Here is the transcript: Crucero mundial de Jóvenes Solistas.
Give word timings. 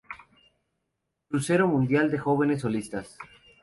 Crucero 1.27 1.67
mundial 1.67 2.09
de 2.09 2.17
Jóvenes 2.17 2.61
Solistas. 2.61 3.19